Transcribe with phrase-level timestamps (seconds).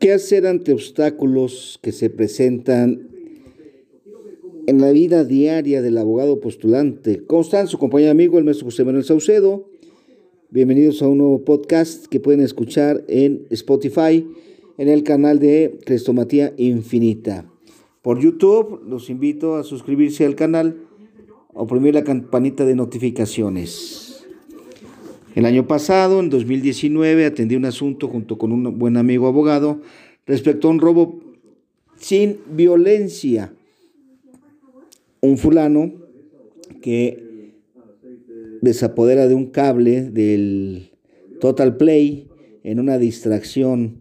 [0.00, 3.08] ¿Qué hacer ante obstáculos que se presentan
[4.66, 7.22] en la vida diaria del abogado postulante?
[7.26, 7.68] ¿Cómo están?
[7.68, 9.68] Su compañero amigo, el maestro José Manuel Saucedo.
[10.50, 14.26] Bienvenidos a un nuevo podcast que pueden escuchar en Spotify,
[14.78, 17.48] en el canal de Crestomatía Infinita.
[18.02, 20.76] Por YouTube, los invito a suscribirse al canal,
[21.54, 24.05] oprimir la campanita de notificaciones.
[25.36, 29.82] El año pasado, en 2019, atendí un asunto junto con un buen amigo abogado
[30.24, 31.20] respecto a un robo
[31.98, 33.52] sin violencia.
[35.20, 35.92] Un fulano
[36.80, 37.52] que
[38.62, 40.92] desapodera de un cable del
[41.38, 42.28] Total Play
[42.62, 43.98] en una distracción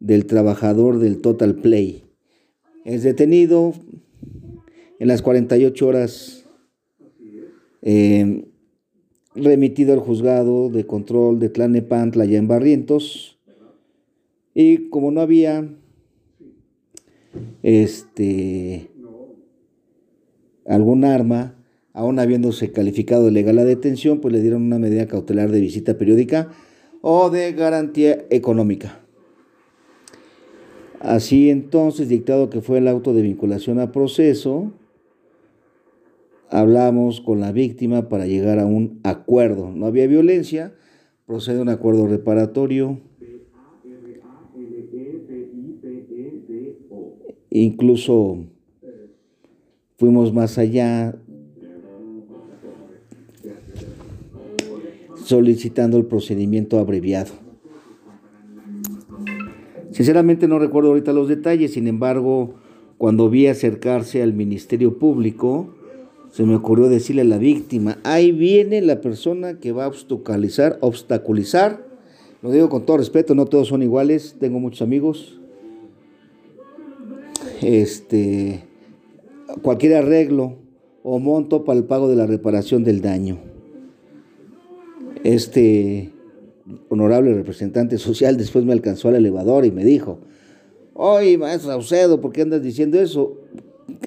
[0.00, 2.02] del trabajador del Total Play.
[2.84, 3.72] Es detenido
[4.98, 6.44] en las 48 horas,
[7.80, 8.44] eh,
[9.34, 13.38] remitido al juzgado de control de Tlanepantla allá en Barrientos.
[14.54, 15.68] Y como no había
[17.62, 18.90] este
[20.66, 21.56] algún arma,
[21.92, 26.50] aún habiéndose calificado legal la detención, pues le dieron una medida cautelar de visita periódica
[27.02, 29.00] o de garantía económica.
[31.00, 34.72] Así entonces, dictado que fue el auto de vinculación a proceso,
[36.54, 39.72] hablamos con la víctima para llegar a un acuerdo.
[39.72, 40.72] No había violencia,
[41.26, 43.00] procede un acuerdo reparatorio.
[47.50, 48.46] Incluso
[49.96, 51.16] fuimos más allá
[55.24, 57.32] solicitando el procedimiento abreviado.
[59.90, 62.54] Sinceramente no recuerdo ahorita los detalles, sin embargo,
[62.96, 65.74] cuando vi acercarse al Ministerio Público,
[66.34, 70.78] se me ocurrió decirle a la víctima, ahí viene la persona que va a obstaculizar,
[70.80, 71.86] obstaculizar,
[72.42, 75.38] lo digo con todo respeto, no todos son iguales, tengo muchos amigos,
[77.62, 78.64] este,
[79.62, 80.56] cualquier arreglo
[81.04, 83.38] o monto para el pago de la reparación del daño.
[85.22, 86.10] Este
[86.88, 90.18] honorable representante social después me alcanzó al elevador y me dijo,
[90.94, 93.38] oye, maestro Saucedo, ¿por qué andas diciendo eso?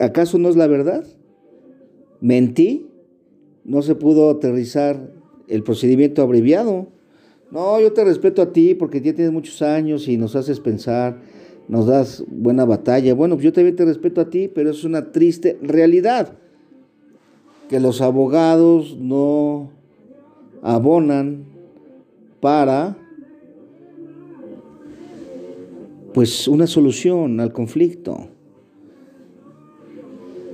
[0.00, 1.06] ¿Acaso no es la verdad?
[2.20, 2.86] ¿Mentí?
[3.64, 5.10] ¿No se pudo aterrizar
[5.48, 6.88] el procedimiento abreviado?
[7.50, 11.20] No, yo te respeto a ti porque ya tienes muchos años y nos haces pensar,
[11.68, 13.14] nos das buena batalla.
[13.14, 16.36] Bueno, pues yo también te respeto a ti, pero es una triste realidad
[17.68, 19.70] que los abogados no
[20.62, 21.44] abonan
[22.40, 22.96] para
[26.14, 28.28] pues una solución al conflicto.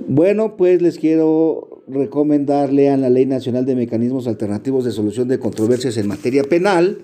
[0.07, 5.39] Bueno, pues les quiero recomendarle a la Ley Nacional de Mecanismos Alternativos de Solución de
[5.39, 6.99] Controversias en materia penal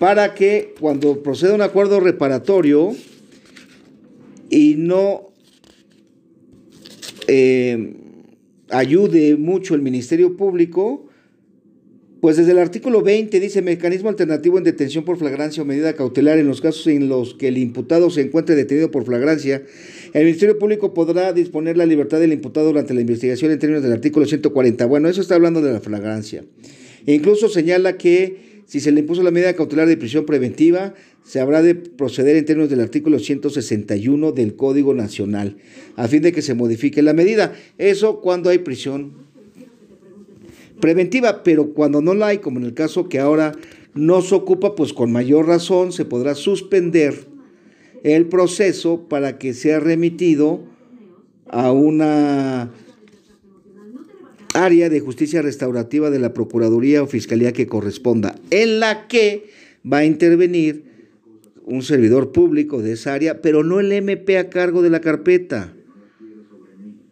[0.00, 2.92] para que cuando proceda un acuerdo reparatorio
[4.50, 5.28] y no
[7.28, 7.94] eh,
[8.70, 11.06] ayude mucho el Ministerio Público,
[12.24, 16.38] pues desde el artículo 20 dice mecanismo alternativo en detención por flagrancia o medida cautelar
[16.38, 19.62] en los casos en los que el imputado se encuentre detenido por flagrancia.
[20.14, 23.92] El Ministerio Público podrá disponer la libertad del imputado durante la investigación en términos del
[23.92, 24.86] artículo 140.
[24.86, 26.46] Bueno, eso está hablando de la flagrancia.
[27.04, 31.40] E incluso señala que si se le impuso la medida cautelar de prisión preventiva, se
[31.40, 35.58] habrá de proceder en términos del artículo 161 del Código Nacional,
[35.96, 37.52] a fin de que se modifique la medida.
[37.76, 39.33] Eso cuando hay prisión
[40.80, 43.52] preventiva, pero cuando no la hay, como en el caso que ahora
[43.94, 47.26] no se ocupa, pues con mayor razón se podrá suspender
[48.02, 50.60] el proceso para que sea remitido
[51.48, 52.70] a una
[54.52, 59.46] área de justicia restaurativa de la Procuraduría o Fiscalía que corresponda, en la que
[59.90, 60.84] va a intervenir
[61.64, 65.72] un servidor público de esa área, pero no el MP a cargo de la carpeta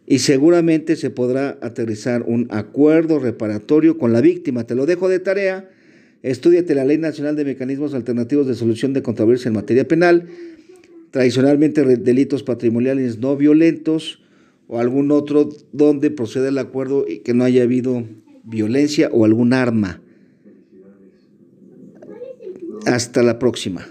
[0.06, 4.64] y seguramente se podrá aterrizar un acuerdo reparatorio con la víctima.
[4.64, 5.70] Te lo dejo de tarea.
[6.22, 10.28] Estudiate la Ley Nacional de Mecanismos Alternativos de Solución de Controversia en materia penal,
[11.10, 14.22] tradicionalmente delitos patrimoniales no violentos
[14.68, 18.04] o algún otro donde proceda el acuerdo y que no haya habido
[18.44, 20.00] violencia o algún arma.
[22.86, 23.86] Hasta la próxima.